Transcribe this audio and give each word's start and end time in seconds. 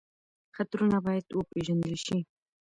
خطرونه 0.55 0.97
باید 1.05 1.25
وپېژندل 1.37 1.95
شي. 2.05 2.17